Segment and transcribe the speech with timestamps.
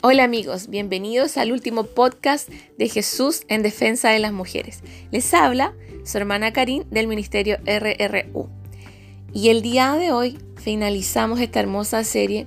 [0.00, 2.48] Hola amigos, bienvenidos al último podcast
[2.78, 4.78] de Jesús en defensa de las mujeres.
[5.10, 5.74] Les habla
[6.04, 8.48] su hermana Karin del Ministerio RRU.
[9.34, 12.46] Y el día de hoy finalizamos esta hermosa serie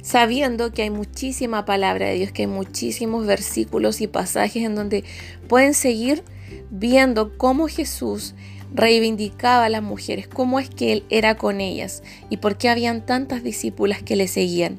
[0.00, 5.04] sabiendo que hay muchísima palabra de Dios, que hay muchísimos versículos y pasajes en donde
[5.48, 6.24] pueden seguir
[6.70, 8.34] viendo cómo Jesús
[8.72, 13.04] reivindicaba a las mujeres, cómo es que Él era con ellas y por qué habían
[13.04, 14.78] tantas discípulas que le seguían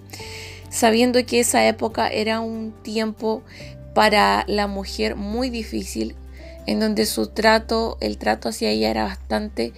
[0.70, 3.44] sabiendo que esa época era un tiempo
[3.94, 6.16] para la mujer muy difícil,
[6.66, 9.74] en donde su trato, el trato hacia ella era bastante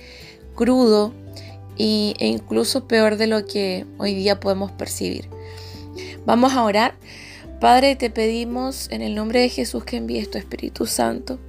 [0.56, 1.14] crudo
[1.78, 5.30] e incluso peor de lo que hoy día podemos percibir.
[6.26, 6.96] Vamos a orar.
[7.62, 11.40] Padre, te pedimos en el nombre de Jesús que envíes tu Espíritu Santo,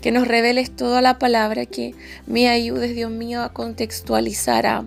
[0.00, 1.94] que nos reveles toda la palabra, que
[2.26, 4.84] me ayudes, Dios mío, a contextualizar, a,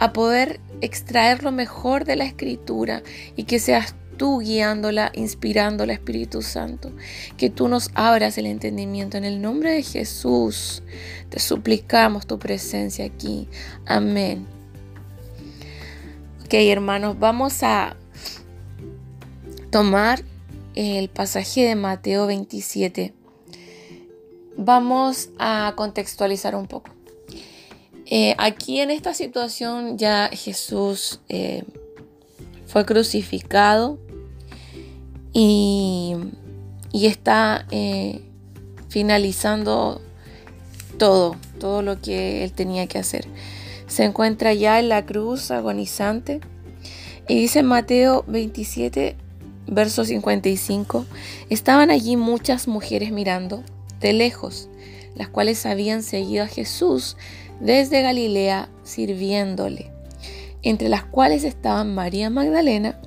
[0.00, 3.02] a poder extraer lo mejor de la escritura
[3.36, 6.90] y que seas tú guiándola, inspirándola, Espíritu Santo.
[7.36, 9.18] Que tú nos abras el entendimiento.
[9.18, 10.82] En el nombre de Jesús
[11.28, 13.46] te suplicamos tu presencia aquí.
[13.86, 14.46] Amén.
[16.44, 17.94] Ok, hermanos, vamos a
[19.70, 20.24] tomar
[20.74, 23.12] el pasaje de Mateo 27.
[24.56, 26.99] Vamos a contextualizar un poco.
[28.12, 31.62] Eh, aquí en esta situación ya Jesús eh,
[32.66, 34.00] fue crucificado
[35.32, 36.16] y,
[36.92, 38.20] está eh,
[38.88, 40.00] finalizando
[40.98, 43.28] todo, todo lo que él tenía que hacer.
[43.86, 46.40] Se encuentra ya en la cruz agonizante
[47.28, 49.16] y dice Mateo 27,
[49.68, 51.06] verso 55,
[51.48, 53.62] estaban allí muchas mujeres mirando
[54.00, 54.68] de lejos,
[55.14, 57.16] las cuales habían seguido a Jesús
[57.60, 59.90] desde Galilea sirviéndole,
[60.62, 62.98] entre las cuales estaban María Magdalena,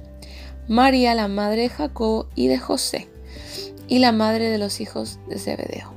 [0.67, 3.09] María la madre de Jacobo y de José,
[3.88, 5.91] y la madre de los hijos de Zebedeo.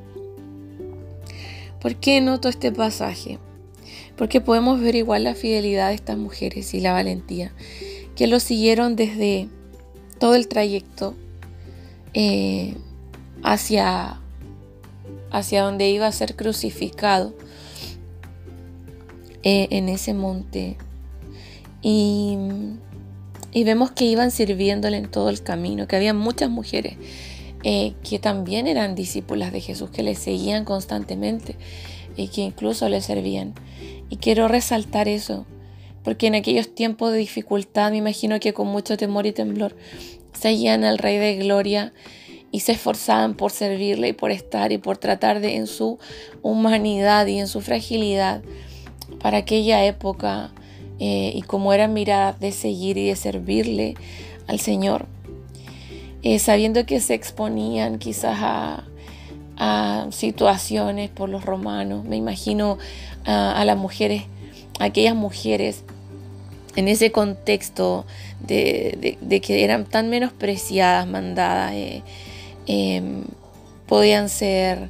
[1.80, 3.38] ¿Por qué noto este pasaje?
[4.16, 7.52] Porque podemos ver igual la fidelidad de estas mujeres y la valentía,
[8.16, 9.48] que lo siguieron desde
[10.18, 11.14] todo el trayecto
[12.14, 12.74] eh,
[13.42, 14.18] hacia,
[15.30, 17.34] hacia donde iba a ser crucificado
[19.48, 20.76] eh, en ese monte.
[21.80, 22.36] Y,
[23.54, 26.96] vemos que iban sirviéndole en todo el camino, que había muchas mujeres
[27.62, 31.54] eh, que también eran discípulas de Jesús, que le seguían constantemente
[32.16, 33.54] y que incluso le servían.
[34.10, 35.46] Y quiero resaltar eso,
[36.02, 39.76] porque en aquellos tiempos de dificultad me imagino que con mucho temor y temblor
[40.32, 41.92] seguían al Rey de Gloria
[42.50, 46.00] y se esforzaban por servirle y por estar y por tratar de en su
[46.42, 48.42] humanidad y en su fragilidad
[49.26, 50.52] para aquella época
[51.00, 53.94] eh, y como era miradas de seguir y de servirle
[54.46, 55.06] al Señor,
[56.22, 58.84] eh, sabiendo que se exponían quizás a,
[60.12, 62.04] situaciones por los romanos.
[62.04, 62.78] Me imagino
[63.24, 64.22] a, las mujeres,
[64.78, 65.82] aquellas mujeres
[66.76, 68.06] en ese contexto
[68.46, 71.72] de, que eran tan menospreciadas, mandadas,
[72.68, 73.02] eh,
[73.88, 74.88] podían ser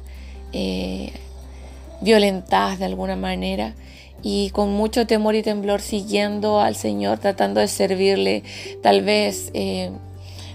[2.01, 3.73] violentadas de alguna manera
[4.23, 8.43] y con mucho temor y temblor siguiendo al Señor, tratando de servirle,
[8.81, 9.91] tal vez eh,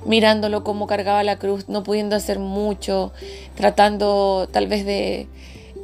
[0.05, 3.13] mirándolo como cargaba la cruz, no pudiendo hacer mucho,
[3.55, 5.29] tratando tal vez de,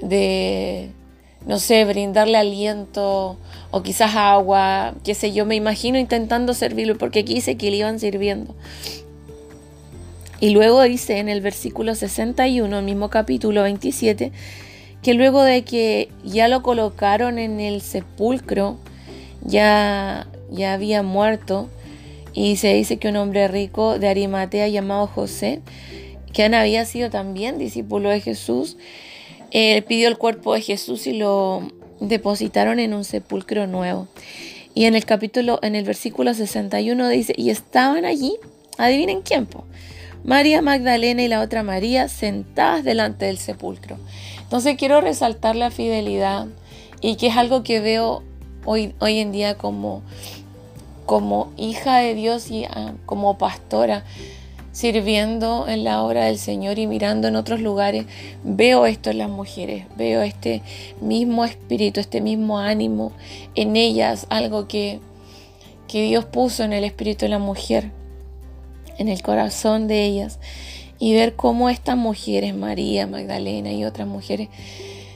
[0.03, 0.91] de
[1.47, 3.37] no sé, brindarle aliento
[3.71, 8.01] o quizás agua, qué sé yo, me imagino intentando servirlo porque quise que le iban
[8.01, 8.55] sirviendo.
[10.41, 14.31] Y luego dice en el versículo 61, el mismo capítulo 27,
[15.03, 18.77] que luego de que ya lo colocaron en el sepulcro,
[19.43, 21.69] ya, ya había muerto,
[22.35, 25.61] y se dice que un hombre rico de Arimatea llamado José,
[26.33, 28.77] que había sido también discípulo de Jesús,
[29.51, 31.63] él pidió el cuerpo de Jesús y lo
[32.01, 34.09] depositaron en un sepulcro nuevo.
[34.75, 38.37] Y en el capítulo, en el versículo 61 dice, y estaban allí,
[38.77, 39.49] adivinen quién,
[40.25, 43.99] María Magdalena y la otra María sentadas delante del sepulcro.
[44.49, 46.47] Entonces quiero resaltar la fidelidad
[47.03, 48.23] y que es algo que veo
[48.65, 50.01] hoy, hoy en día como,
[51.05, 54.05] como hija de Dios y ah, como pastora
[54.73, 58.07] sirviendo en la obra del Señor y mirando en otros lugares,
[58.43, 60.63] veo esto en las mujeres, veo este
[61.03, 63.13] mismo espíritu, este mismo ánimo
[63.55, 65.01] en ellas, algo que,
[65.89, 67.91] que Dios puso en el espíritu de la mujer,
[68.97, 70.39] en el corazón de ellas
[70.99, 74.49] y ver cómo estas mujeres, María, Magdalena y otras mujeres,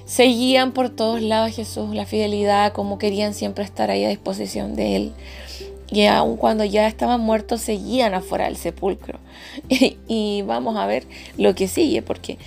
[0.04, 4.74] seguían por todos lados a Jesús, la fidelidad, cómo querían siempre estar ahí a disposición
[4.74, 5.12] de Él.
[5.90, 9.18] y aun cuando ya estaban muertos seguían afuera del sepulcro.
[10.08, 11.04] Y, vamos a ver
[11.36, 12.38] lo que sigue, porque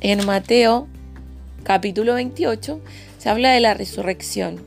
[0.00, 0.86] en Mateo
[1.62, 2.80] capítulo 28
[3.18, 4.60] se habla de la resurrección.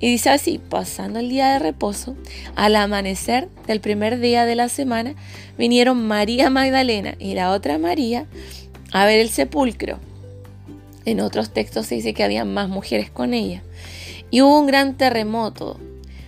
[0.00, 2.16] Y dice así, pasando el día de reposo,
[2.54, 5.14] al amanecer del primer día de la semana,
[5.56, 8.26] vinieron María Magdalena y la otra María
[8.92, 9.98] a ver el sepulcro.
[11.04, 13.62] En otros textos se dice que había más mujeres con ella.
[14.30, 15.80] Y hubo un gran terremoto,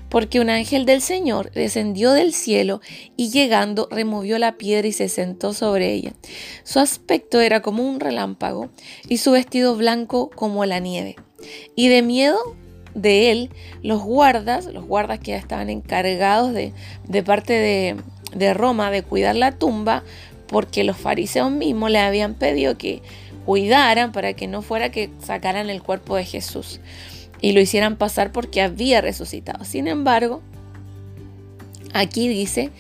[0.09, 2.81] porque un ángel del Señor descendió del cielo
[3.17, 6.13] y llegando removió la piedra y se sentó sobre ella.
[6.65, 8.71] Su aspecto era como un relámpago
[9.09, 11.17] y su vestido blanco como la nieve.
[11.77, 12.39] Y de miedo
[12.95, 13.51] de él,
[13.83, 16.73] los guardas, los guardas que estaban encargados de,
[17.23, 17.97] parte de,
[18.35, 20.03] de Roma de cuidar la tumba,
[20.47, 23.03] porque los fariseos mismos le habían pedido que
[23.47, 26.81] cuidaran para que no fuera que sacaran el cuerpo de Jesús
[27.41, 29.65] y lo hicieran pasar porque había resucitado.
[29.65, 30.43] Sin embargo,
[31.93, 32.71] aquí dice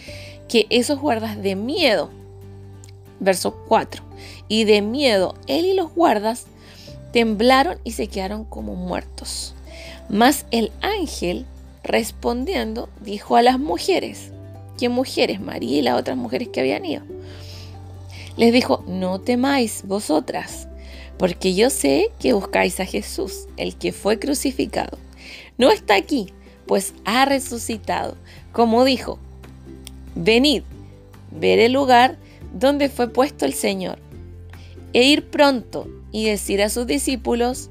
[0.48, 2.10] que esos guardas de miedo,
[3.20, 4.02] verso 4,
[4.48, 6.46] y de miedo él y los guardas
[7.12, 9.54] temblaron y se quedaron como muertos.
[10.10, 11.46] Mas el ángel
[11.84, 14.32] respondiendo dijo a las mujeres,
[14.76, 15.40] ¿qué mujeres?
[15.40, 17.02] María y las otras mujeres que habían ido.
[18.36, 20.66] Les dijo, no temáis vosotras,
[21.16, 24.98] porque yo sé que buscáis a Jesús, el que fue crucificado.
[25.58, 26.32] No está aquí,
[26.66, 28.16] pues ha resucitado,
[28.50, 29.18] como dijo,
[30.16, 30.62] venid,
[31.30, 32.18] ver el lugar
[32.52, 33.98] donde fue puesto el Señor,
[34.92, 37.70] e ir pronto y decir a sus discípulos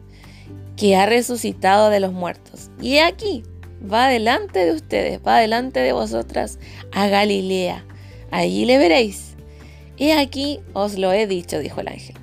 [0.80, 2.72] que ha resucitado de los muertos.
[2.82, 3.44] Y aquí,
[3.92, 6.58] va delante de ustedes, va delante de vosotras
[6.94, 7.86] a Galilea,
[8.32, 9.36] allí le veréis.
[9.98, 12.16] Y aquí os lo he dicho, dijo el ángel.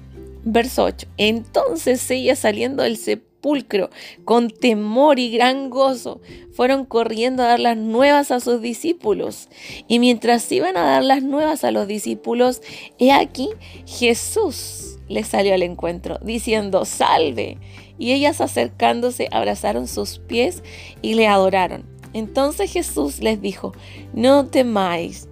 [0.43, 1.07] Verso 8.
[1.19, 3.91] Entonces ella saliendo del sepulcro
[4.25, 6.23] con temor y gran gozo,
[6.53, 9.51] fueron corriendo a dar las nuevas a sus discípulos.
[9.87, 12.63] Y mientras iban a dar las nuevas a los discípulos,
[12.99, 13.51] he aquí
[13.87, 17.59] Jesús les salió al encuentro, diciendo, salve.
[17.99, 20.63] Y ellas acercándose abrazaron sus pies
[21.03, 21.85] y le adoraron.
[22.13, 23.73] Entonces Jesús les dijo,
[24.13, 25.29] no temáis.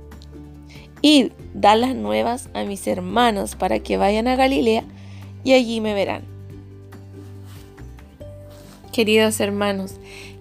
[1.02, 4.84] Id, da las nuevas a mis hermanos para que vayan a Galilea
[5.44, 6.22] y allí me verán.
[8.92, 9.96] Queridos hermanos,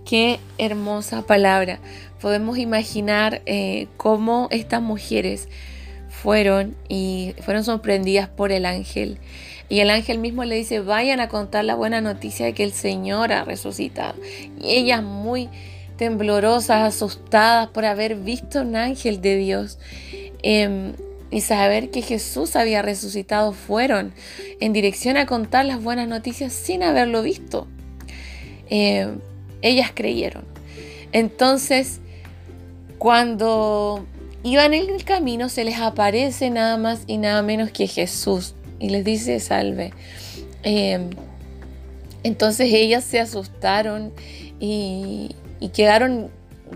[0.06, 1.80] qué hermosa palabra.
[2.22, 5.50] Podemos imaginar eh, cómo estas mujeres
[6.10, 9.18] fueron y fueron sorprendidas por el ángel.
[9.74, 12.74] Y el ángel mismo le dice, vayan a contar la buena noticia de que el
[12.74, 14.14] Señor ha resucitado.
[14.62, 15.50] Y ellas muy
[15.98, 19.80] temblorosas, asustadas por haber visto un ángel de Dios.
[20.44, 20.94] Em,
[21.32, 24.14] y saber que Jesús había resucitado fueron
[24.60, 27.66] en dirección a contar las buenas noticias sin haberlo visto.
[28.70, 29.08] Eh,
[29.64, 30.46] ellas creyeron.
[31.14, 32.00] Entonces,
[33.00, 34.06] cuando
[34.44, 38.90] iban en el camino, se les aparece nada más y nada menos que Jesús y
[38.90, 39.92] les dice salve.
[40.64, 41.10] Eh,
[42.24, 44.14] entonces ellas se asustaron
[44.60, 45.36] y,
[45.74, 46.30] quedaron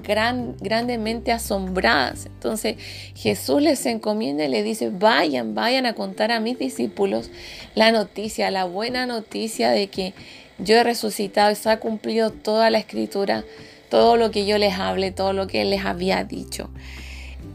[0.04, 2.26] gran, grandemente asombradas.
[2.26, 2.76] Entonces
[3.16, 7.32] Jesús les encomienda y le dice, vayan, vayan a contar a mis discípulos
[7.76, 10.14] la noticia, la buena noticia de que
[10.60, 13.46] yo he resucitado y se ha cumplido toda la escritura,
[13.90, 16.70] todo lo que yo les hable, todo lo que les había dicho.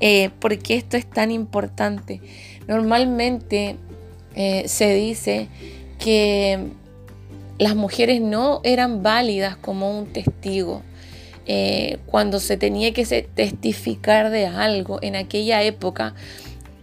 [0.01, 2.21] Eh, porque esto es tan importante?
[2.67, 3.77] Normalmente
[4.35, 5.49] eh, se dice
[5.99, 6.59] que
[7.59, 10.83] las mujeres no eran válidas como un testigo
[11.47, 16.15] eh, cuando se tenía que testificar de algo en aquella época,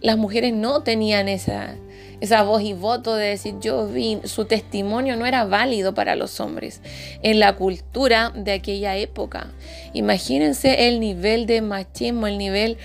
[0.02, 1.74] las mujeres no tenían esa,
[2.20, 6.40] esa voz y voto de decir yo vi, su testimonio no era válido para los
[6.40, 6.82] hombres
[7.22, 9.52] en la cultura de aquella época.
[9.94, 12.76] Imagínense el nivel de machismo, el nivel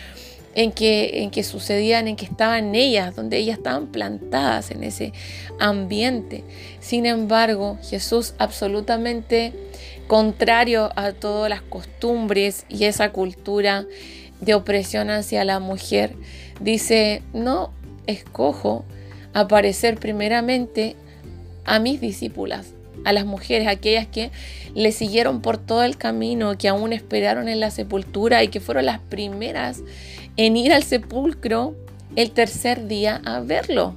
[0.55, 5.13] en que, en que sucedían, en que estaban ellas, donde ellas estaban plantadas en ese
[5.59, 6.43] ambiente.
[6.79, 9.53] Sin embargo, Jesús absolutamente
[10.07, 13.85] contrario a todas las costumbres y esa cultura
[14.39, 16.15] de opresión hacia la mujer,
[16.61, 17.71] dice, no
[18.07, 18.85] escojo
[19.33, 20.95] aparecer primeramente
[21.65, 22.67] a mis discípulas,
[23.03, 24.31] a las mujeres, aquellas que
[24.73, 28.85] le siguieron por todo el camino, que aún esperaron en la sepultura y que fueron
[28.85, 29.81] las primeras
[30.37, 31.75] en ir al sepulcro
[32.15, 33.95] el tercer día a verlo.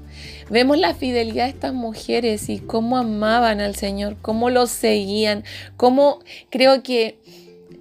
[0.50, 5.44] Vemos la fidelidad de estas mujeres y cómo amaban al Señor, cómo lo seguían,
[5.76, 7.18] cómo creo que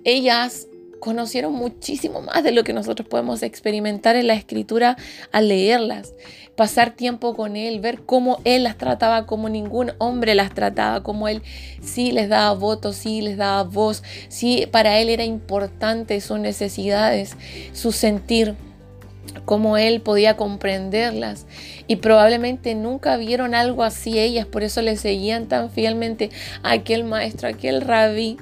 [0.04, 0.68] ellas
[1.00, 4.98] conocieron muchísimo más de lo que nosotros podemos experimentar en la escritura
[5.32, 6.14] al leerlas,
[6.56, 11.28] pasar tiempo con Él, ver cómo Él las trataba como ningún hombre las trataba, como
[11.28, 11.42] Él
[11.82, 17.36] sí les daba votos, sí les daba voz, sí para Él era importante sus necesidades,
[17.74, 18.56] su sentir
[19.46, 21.46] cómo él podía comprenderlas.
[21.88, 26.30] Y probablemente nunca vieron algo así ellas, por eso le seguían tan fielmente
[26.64, 28.38] a aquel maestro, a aquel rabí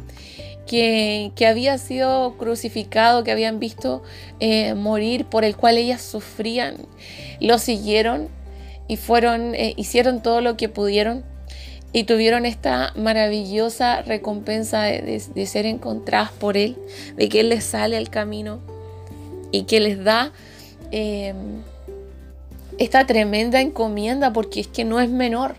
[0.65, 4.03] que, había sido crucificado, que habían visto
[4.39, 6.77] eh, morir, por el cual ellas sufrían,
[7.39, 8.27] lo siguieron
[8.87, 11.23] y fueron, eh, hicieron todo lo que pudieron
[11.93, 16.77] y tuvieron esta maravillosa recompensa de, ser encontradas por Él,
[17.15, 18.59] de que Él les sale al camino
[19.51, 20.33] y que les da
[20.91, 21.61] em,
[22.77, 25.55] esta tremenda encomienda, porque es que no es menor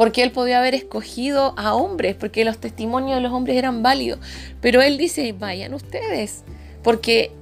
[0.00, 4.18] porque él podía haber escogido a hombres, porque los testimonios de los hombres eran válidos,
[4.62, 6.42] pero él dice, vayan ustedes,
[6.82, 7.32] porque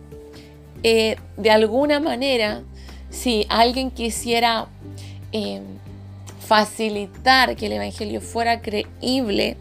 [0.82, 2.62] eh, de alguna manera,
[3.10, 4.66] si alguien quisiera
[5.30, 5.62] em,
[6.40, 9.56] facilitar que el Evangelio fuera creíble,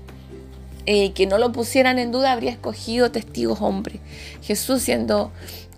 [0.88, 4.00] eh, que no lo pusieran en duda, habría escogido testigos hombres.
[4.42, 5.32] Jesús siendo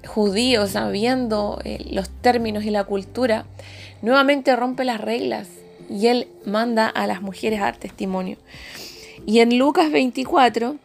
[0.07, 3.43] judío, sabiendo eh, los términos y la cultura,
[4.01, 5.49] nuevamente rompe las reglas
[5.89, 8.37] y él manda a las mujeres a dar testimonio.
[9.25, 10.77] Y en Lucas 24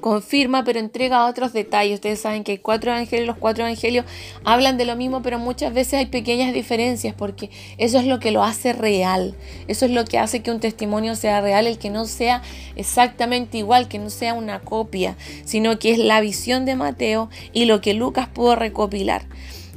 [0.00, 1.94] confirma, pero entrega otros detalles.
[1.94, 2.92] Ustedes saben que cuatro
[3.24, 4.04] los cuatro evangelios
[4.44, 8.30] hablan de lo mismo, pero muchas veces hay pequeñas diferencias porque eso es lo que
[8.30, 9.34] lo hace real.
[9.68, 12.42] Eso es lo que hace que un testimonio sea real, el que no sea
[12.76, 17.66] exactamente igual, que no sea una copia, sino que es la visión de Mateo y
[17.66, 19.24] lo que Lucas pudo recopilar.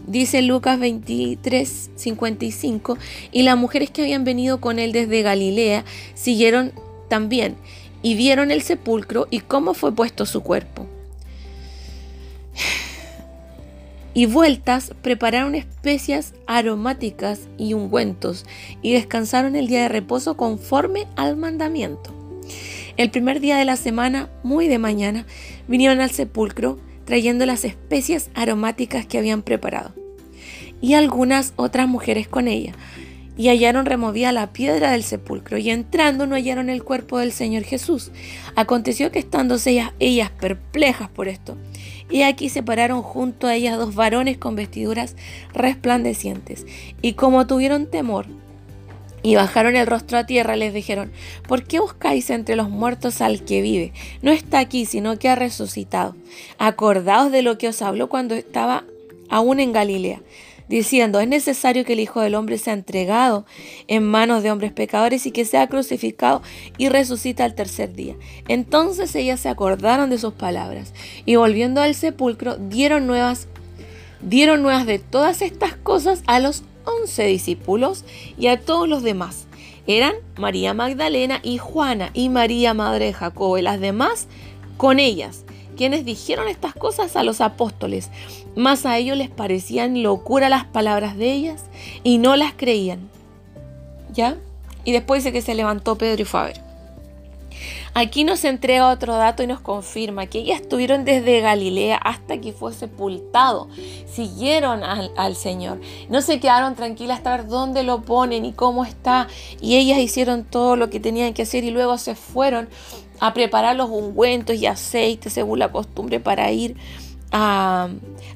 [0.07, 2.97] Dice Lucas 23, 55,
[3.31, 5.83] y las mujeres que habían venido con él desde Galilea
[6.13, 6.74] siguieron
[7.09, 7.55] también
[8.03, 10.85] y vieron el sepulcro y cómo fue puesto su cuerpo.
[14.13, 18.45] Y vueltas prepararon especias aromáticas y ungüentos
[18.81, 22.13] y descansaron el día de reposo conforme al mandamiento.
[22.95, 25.25] El primer día de la semana, muy de mañana,
[25.67, 29.93] vinieron al sepulcro trayendo las especias aromáticas que habían preparado,
[30.81, 32.74] y algunas otras mujeres con ella.
[33.38, 37.63] Y hallaron removida la piedra del sepulcro, y entrando no hallaron el cuerpo del Señor
[37.63, 38.12] Jesús.
[38.55, 41.57] Aconteció que estándose ellas, ellas perplejas por esto,
[42.09, 45.15] y aquí se pararon junto a ellas dos varones con vestiduras
[45.53, 46.65] resplandecientes,
[47.01, 48.27] y como tuvieron temor,
[49.25, 51.12] y bajaron el rostro a tierra, les dijeron,
[51.48, 53.91] ¿por qué buscáis entre los muertos al que vive?
[54.22, 56.15] No está aquí, sino que ha resucitado.
[56.60, 58.86] Acordaos de lo que os habló cuando estaba
[59.27, 60.22] aún en Galilea,
[60.70, 63.48] diciendo, es necesario que el Hijo del Hombre sea entregado
[63.88, 66.44] en manos de hombres pecadores y que sea crucificado
[66.77, 68.15] y resucita al tercer día.
[68.48, 70.94] Entonces ellas se acordaron de sus palabras
[71.25, 73.48] y volviendo al sepulcro dieron nuevas
[74.22, 78.06] dieron nuevas de todas estas cosas a los once discípulos
[78.38, 79.48] y a todos los demás.
[79.88, 84.27] Eran María Magdalena y Juana y María Madre de Jacobo y las demás
[84.77, 85.46] con ellas,
[85.77, 88.10] quienes dijeron estas cosas a los apóstoles,
[88.56, 91.65] mas a ellos les parecían locura las palabras de ellas
[92.04, 93.10] y no las creían.
[94.13, 94.38] ¿Ya?
[94.86, 96.64] Y después dice que se levantó Pedro y fue a ver.
[97.97, 102.51] Aquí nos entrega otro dato y nos confirma que ellas estuvieron desde Galilea hasta que
[102.51, 103.69] fue sepultado.
[104.05, 105.79] Siguieron al, Señor.
[106.09, 109.29] No se quedaron tranquilas hasta ver dónde lo ponen y cómo está.
[109.61, 112.67] Y ellas hicieron todo lo que tenían que hacer y luego se fueron
[113.21, 116.75] a preparar los ungüentos y aceites según la costumbre para ir
[117.31, 117.87] a,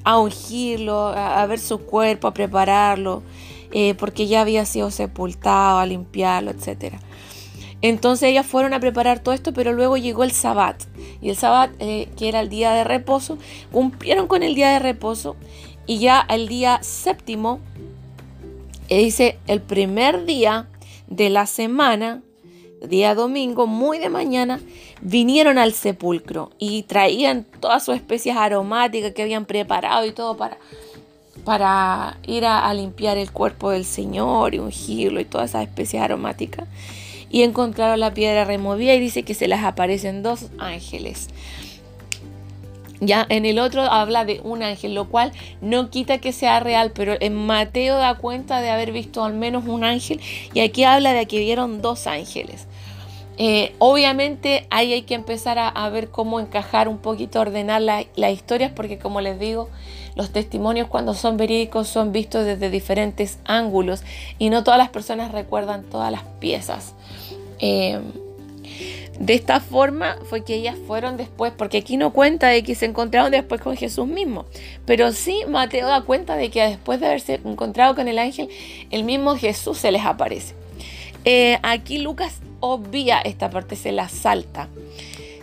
[0.06, 3.24] ungirlo, a, ver su cuerpo, a prepararlo,
[3.74, 7.02] eh, porque ya había sido sepultado, a limpiarlo, etcétera.
[7.82, 10.84] Entonces ellas fueron a preparar todo esto, pero luego llegó el sabbat.
[11.22, 13.38] Y el sabbat, eh, que era el día de reposo,
[13.72, 15.36] cumplieron con el día de reposo.
[15.86, 17.60] Y ya el día séptimo,
[18.90, 20.68] eh, dice, el primer día
[21.08, 22.22] de la semana,
[22.86, 24.60] día domingo, muy de mañana,
[25.02, 30.58] vinieron al sepulcro y traían todas sus especias aromáticas que habían preparado y todo para,
[31.46, 36.04] para ir a, a limpiar el cuerpo del Señor y ungirlo y todas esas especias
[36.04, 36.68] aromáticas
[37.30, 41.30] y encontraron la piedra removida y dice que se las aparecen dos ángeles.
[43.02, 45.32] Ya en el otro habla de un ángel, lo cual
[45.62, 49.66] no quita que sea real, pero en Mateo da cuenta de haber visto al menos
[49.68, 50.20] un ángel
[50.54, 52.68] y aquí habla de que vieron dos ángeles.
[53.42, 58.70] Eh, obviamente ahí hay que empezar a, ver cómo encajar un poquito, ordenar las historias,
[58.76, 59.70] porque como les digo,
[60.16, 64.04] los testimonios cuando son verídicos son vistos desde diferentes ángulos
[64.40, 66.94] y no todas las personas recuerdan todas las piezas.
[67.60, 68.02] Eh,
[69.18, 72.86] De esta forma fue que ellas fueron después, porque aquí no cuenta de que se
[72.86, 74.46] encontraron después con Jesús mismo,
[74.86, 78.50] pero sí Mateo da cuenta de que después de haberse encontrado con el ángel,
[78.92, 80.56] el mismo Jesús se les aparece.
[81.32, 84.68] Eh, aquí Lucas obvia esta parte, se la salta.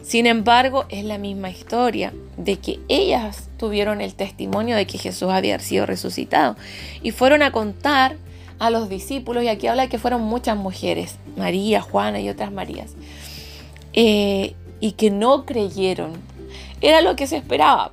[0.03, 5.29] Sin embargo, es la misma historia de que ellas tuvieron el testimonio de que Jesús
[5.31, 6.57] había sido resucitado
[7.05, 8.17] y fueron a contar
[8.59, 12.95] a los discípulos, y aquí habla que fueron muchas mujeres, María, Juana y otras Marías
[13.93, 16.15] eh, y que no creyeron.
[16.81, 17.93] Era lo que se esperaba,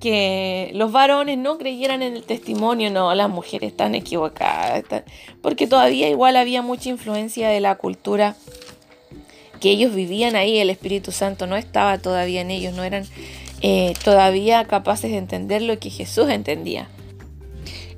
[0.00, 4.84] que los varones no creyeran en el testimonio, no, las mujeres están equivocadas,
[5.42, 8.36] porque todavía igual había mucha influencia de la cultura
[9.60, 13.04] que ellos vivían ahí, el Espíritu Santo no estaba todavía en ellos, no eran
[13.62, 16.88] eh, todavía capaces de entender lo que Jesús entendía.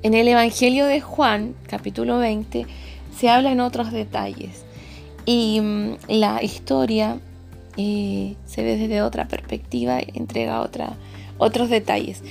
[0.01, 2.65] En el Evangelio de Juan, capítulo 20,
[3.17, 4.63] se habla en otros detalles
[5.25, 7.19] y mm, la historia
[7.75, 10.97] se ve desde otra perspectiva, entrega otra,
[11.39, 12.21] otros detalles.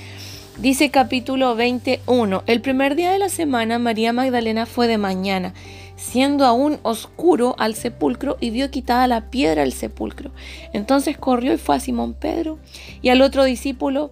[0.57, 5.53] Dice capítulo 21, el primer día de la semana María Magdalena fue de mañana,
[5.95, 10.31] siendo aún oscuro al sepulcro y vio quitada la piedra del sepulcro.
[10.73, 12.59] Entonces corrió y fue a Simón Pedro
[13.01, 14.11] y al otro discípulo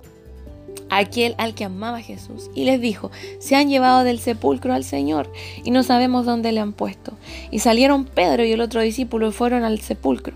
[0.90, 5.32] aquel al que amaba Jesús, y les dijo, se han llevado del sepulcro al Señor,
[5.64, 7.14] y no sabemos dónde le han puesto.
[7.52, 10.36] Y salieron Pedro y el otro discípulo y fueron al sepulcro.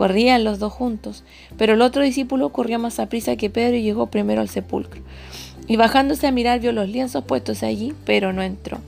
[0.00, 1.24] Corrían los dos juntos,
[1.58, 5.02] pero el otro discípulo corrió más a prisa que Pedro y llegó primero al sepulcro.
[5.66, 8.78] Y bajándose a mirar vio los lienzos puestos allí, pero no entró.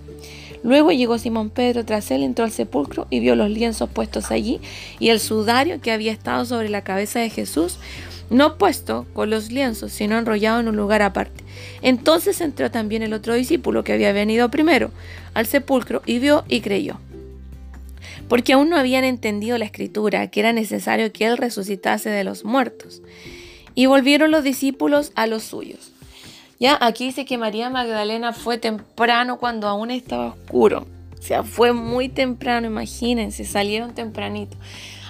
[0.63, 4.59] Luego llegó Simón Pedro tras él, entró al sepulcro y vio los lienzos puestos allí
[5.01, 7.77] y el sudario que había estado sobre la cabeza de Jesús,
[8.31, 11.45] no puesto con los lienzos, sino enrollado en un lugar aparte.
[11.83, 14.91] Entonces entró también el otro discípulo que había venido primero
[15.35, 16.97] al sepulcro y vio y creyó.
[18.29, 22.45] Porque aún no habían entendido la escritura, que era necesario que él resucitase de los
[22.45, 23.03] muertos.
[23.75, 25.93] Y volvieron los discípulos a los suyos.
[26.59, 30.87] Ya aquí dice que María Magdalena fue temprano cuando aún estaba oscuro.
[31.19, 34.57] O sea, fue muy temprano, imagínense, salieron tempranito.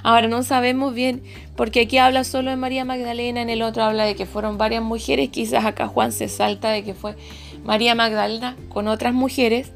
[0.02, 1.22] Ahora no sabemos bien,
[1.56, 4.82] porque aquí habla solo de María Magdalena, en el otro habla de que fueron varias
[4.82, 7.16] mujeres, quizás acá Juan se salta de que fue
[7.64, 9.72] María Magdalena con otras mujeres,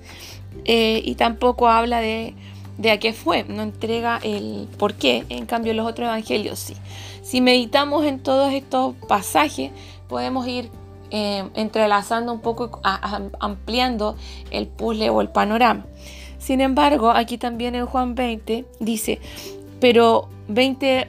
[0.65, 2.35] eh, y tampoco habla de,
[2.79, 6.75] de a qué fue, no entrega el por qué, en cambio los otros evangelios sí.
[7.23, 9.73] Si meditamos en todos estos pasajes,
[10.09, 10.71] podemos ir
[11.11, 12.81] eh, entrelazando un poco,
[13.41, 14.17] ampliando
[14.51, 15.85] el puzzle o el panorama.
[16.39, 19.21] Sin embargo, aquí también en Juan 20 dice,
[19.81, 21.09] pero 20,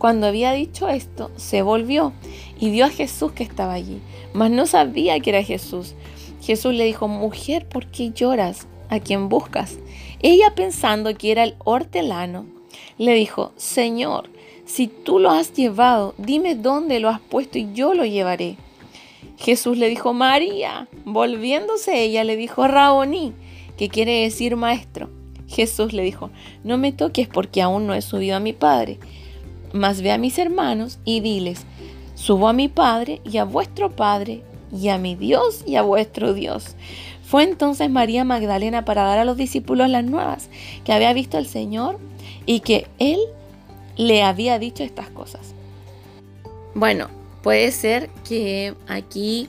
[0.00, 2.14] Cuando había dicho esto, se volvió
[2.58, 4.00] y vio a Jesús que estaba allí,
[4.32, 5.94] mas no sabía que era Jesús.
[6.40, 8.66] Jesús le dijo, mujer, ¿por qué lloras?
[8.88, 9.78] ¿A quién buscas?
[10.22, 12.46] Ella pensando que era el hortelano,
[12.96, 14.30] le dijo, Señor,
[14.64, 18.56] si tú lo has llevado, dime dónde lo has puesto y yo lo llevaré.
[19.36, 20.88] Jesús le dijo, María.
[21.04, 23.34] Volviéndose ella le dijo, Raboní,
[23.76, 25.10] que quiere decir maestro.
[25.46, 26.30] Jesús le dijo,
[26.64, 28.98] no me toques porque aún no he subido a mi Padre.
[29.72, 31.62] Mas ve a mis hermanos y diles,
[32.14, 36.34] subo a mi Padre y a vuestro Padre y a mi Dios y a vuestro
[36.34, 36.76] Dios.
[37.24, 40.48] Fue entonces María Magdalena para dar a los discípulos las nuevas,
[40.84, 41.98] que había visto al Señor
[42.46, 43.18] y que Él
[43.96, 45.54] le había dicho estas cosas.
[46.74, 47.08] Bueno,
[47.42, 49.48] puede ser que aquí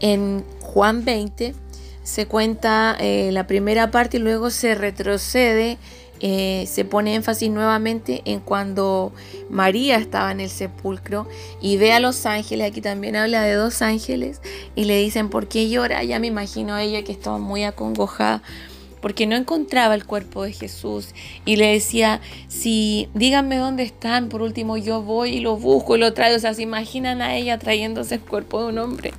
[0.00, 1.54] en Juan 20
[2.02, 5.78] se cuenta eh, la primera parte y luego se retrocede
[6.20, 9.12] eh, se pone énfasis nuevamente en cuando
[9.48, 11.26] María estaba en el sepulcro
[11.60, 14.40] y ve a los ángeles, aquí también habla de dos ángeles
[14.74, 16.04] y le dicen, ¿por qué llora?
[16.04, 18.42] Ya me imagino a ella que estaba muy acongojada
[19.00, 21.14] porque no encontraba el cuerpo de Jesús.
[21.44, 26.00] Y le decía, si díganme dónde están, por último yo voy y lo busco y
[26.00, 29.12] lo traigo, o sea, se imaginan a ella trayéndose el cuerpo de un hombre,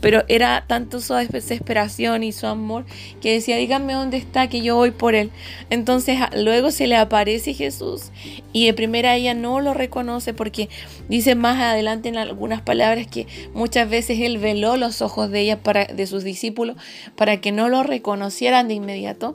[0.00, 2.84] pero era tanto su desesperación y su amor
[3.20, 5.30] que decía, díganme dónde está, que yo voy por él.
[5.70, 8.10] Entonces luego se le aparece Jesús
[8.52, 10.68] y de primera ella no lo reconoce porque
[11.08, 15.62] dice más adelante en algunas palabras que muchas veces él veló los ojos de ella
[15.62, 16.76] para de sus discípulos
[17.16, 19.27] para que no lo reconocieran de inmediato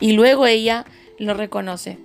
[0.00, 0.84] y luego ella
[1.18, 1.98] lo reconoce.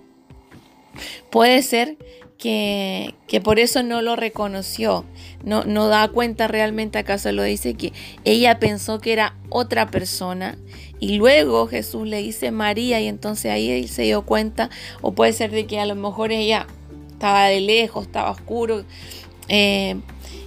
[1.29, 1.97] Puede ser
[2.37, 5.05] que, que, por eso no lo reconoció,
[5.43, 7.93] no, no da cuenta realmente, acaso lo dice, que
[8.25, 10.57] ella pensó que era otra persona
[10.99, 14.69] y luego Jesús le dice María y entonces ahí él se dio cuenta,
[15.01, 16.67] o puede ser de que a lo mejor ella
[17.11, 18.83] estaba de lejos, estaba oscuro,
[19.47, 19.95] eh,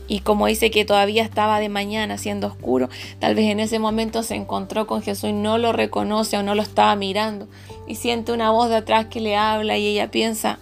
[0.09, 4.23] y como dice que todavía estaba de mañana siendo oscuro, tal vez en ese momento
[4.23, 7.49] se encontró con Jesús y no lo reconoce o no lo estaba mirando.
[7.87, 10.59] Y siente una voz de atrás que le habla y ella piensa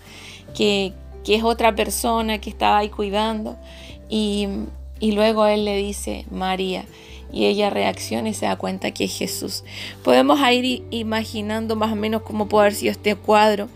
[0.57, 0.93] que,
[1.25, 3.57] que es otra persona que estaba ahí cuidando.
[4.09, 4.49] Y,
[4.99, 6.85] y luego él le dice María
[7.35, 9.65] y ella reacciona y se da cuenta que es Jesús.
[10.05, 13.69] Podemos ir imaginando más o menos cómo puede haber sido este cuadro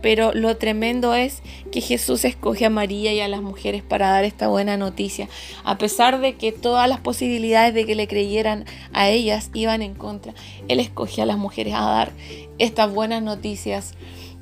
[0.00, 4.24] pero lo tremendo es que Jesús escoge a María y a las mujeres para dar
[4.24, 5.28] esta buena noticia,
[5.64, 9.94] a pesar de que todas las posibilidades de que le creyeran a ellas iban en
[9.94, 10.34] contra.
[10.68, 12.12] Él escoge a las mujeres a dar
[12.58, 13.94] estas buenas noticias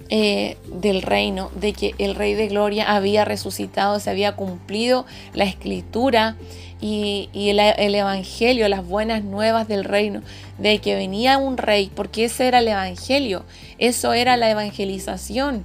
[0.08, 5.44] eh, del reino, de que el Rey de Gloria había resucitado, se había cumplido la
[5.44, 6.36] escritura
[6.80, 10.22] y, el, Evangelio, las buenas nuevas del reino,
[10.58, 13.44] de que venía un rey, porque ese era el Evangelio,
[13.78, 15.64] eso era la evangelización.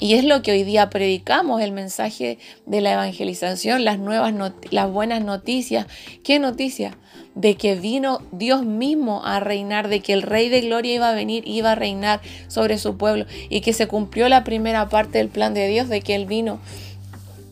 [0.00, 4.32] Y es lo que hoy día predicamos, el mensaje de la evangelización, las nuevas
[4.70, 5.86] las buenas noticias.
[6.24, 6.96] ¿Qué noticia?
[7.34, 11.14] De que vino Dios mismo a reinar, de que el Rey de Gloria iba a
[11.14, 15.28] venir, iba a reinar sobre su pueblo y que se cumplió la primera parte del
[15.28, 16.60] plan de Dios, de que Él vino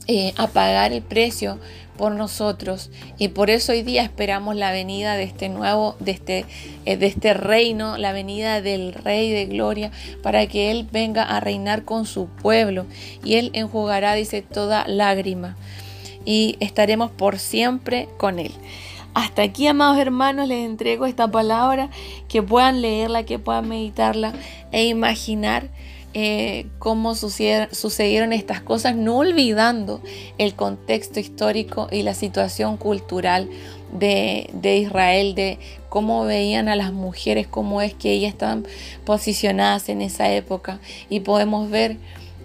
[0.06, 1.58] eh, a pagar el precio
[1.98, 2.90] por nosotros.
[3.18, 6.46] Y por eso hoy día esperamos la venida de este nuevo, de este,
[6.86, 9.90] eh, de este reino, la venida del Rey de Gloria,
[10.22, 12.86] para que Él venga a reinar con su pueblo.
[13.22, 15.58] Y Él enjugará, dice, toda lágrima.
[16.24, 18.52] Y estaremos por siempre con Él.
[19.12, 21.90] Hasta aquí, amados hermanos, les entrego esta palabra,
[22.28, 24.32] que puedan leerla, que puedan meditarla
[24.70, 25.68] e imaginar
[26.20, 30.02] eh, cómo sucedieron, estas cosas, no olvidando
[30.36, 33.48] el contexto histórico y la situación cultural
[33.92, 34.50] de,
[34.82, 38.66] Israel, de cómo veían a las mujeres, cómo es que ellas estaban
[39.04, 40.80] posicionadas en esa época.
[41.08, 41.98] Y podemos ver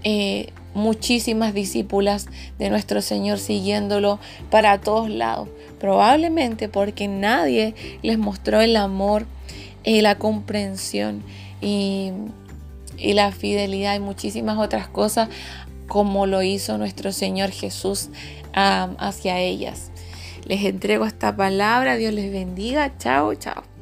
[0.04, 2.28] eh, muchísimas discípulas
[2.60, 4.20] de nuestro Señor siguiéndolo
[4.52, 9.26] para todos lados, probablemente porque nadie les mostró el amor
[9.84, 11.24] y la comprensión.
[11.60, 12.12] Y
[12.98, 15.30] y la fidelidad y muchísimas otras cosas
[15.88, 18.10] como lo hizo nuestro Señor Jesús
[18.54, 19.92] hacia ellas.
[20.46, 23.73] Les entrego esta palabra, Dios les bendiga, chao, chao.